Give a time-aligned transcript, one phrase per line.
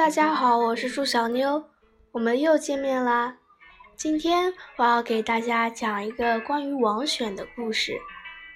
[0.00, 1.62] 大家好，我是祝小妞，
[2.10, 3.36] 我们又见面啦。
[3.98, 8.00] 今天我要给大家讲一个关于王选的故事，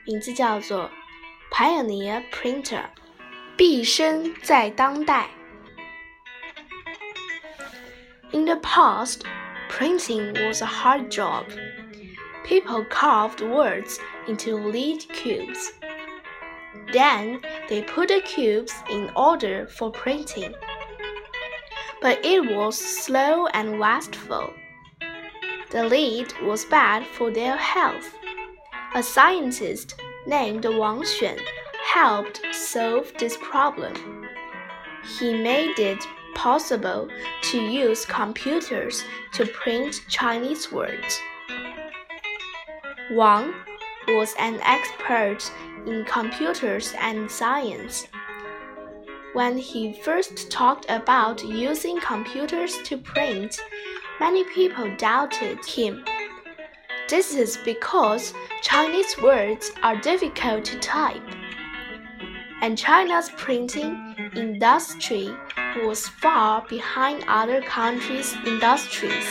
[0.07, 0.91] 名字叫做
[1.55, 2.81] 《Pioneer Printer》，
[3.59, 5.29] 毕昇在当代。
[8.33, 9.21] In the past,
[9.69, 11.45] printing was a hard job.
[12.43, 15.75] People carved words into lead cubes.
[16.91, 20.55] Then they put the cubes in order for printing.
[22.05, 24.53] But it was slow and wasteful.
[25.71, 28.15] The lead was bad for their health.
[28.95, 29.95] A scientist
[30.27, 31.41] named Wang Xuan
[31.95, 34.29] helped solve this problem.
[35.19, 36.05] He made it
[36.35, 37.09] possible
[37.45, 41.19] to use computers to print Chinese words.
[43.13, 43.55] Wang
[44.09, 45.51] was an expert
[45.87, 48.07] in computers and science.
[49.35, 53.61] When he first talked about using computers to print,
[54.21, 56.05] many people doubted him.
[57.09, 61.21] This is because Chinese words are difficult to type.
[62.63, 65.29] And China's printing industry
[65.85, 69.27] was far behind other countries' industries.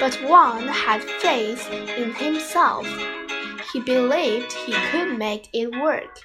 [0.00, 2.88] But Wang had faith in himself.
[3.72, 6.18] He believed he could make it work.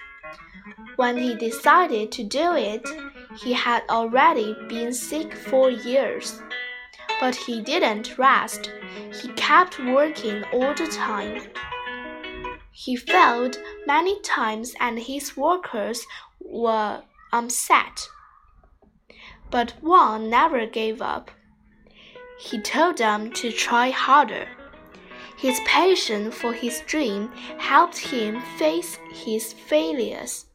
[0.96, 2.88] When he decided to do it,
[3.38, 6.42] he had already been sick for years.
[7.20, 8.72] But he didn't rest.
[9.22, 11.42] He kept working all the time.
[12.72, 16.06] He failed many times and his workers
[16.40, 18.08] were upset.
[19.50, 21.32] But Wang never gave up.
[22.40, 24.48] He told them to try harder.
[25.38, 30.46] His passion for his dream helped him face his failures.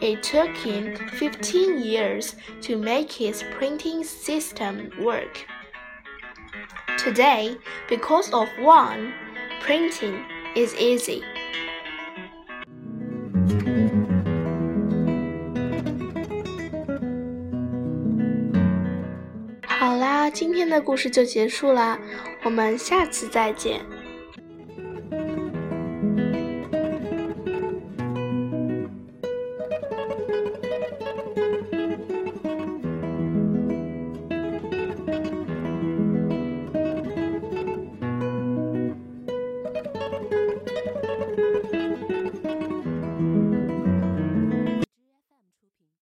[0.00, 5.46] It took him 15 years to make his printing system work.
[6.96, 7.56] Today,
[7.88, 9.12] because of Wang,
[9.60, 10.24] printing
[10.56, 11.22] is easy.
[19.80, 21.98] All 今天的故事就结束啦，
[22.44, 23.99] 我们下次再见。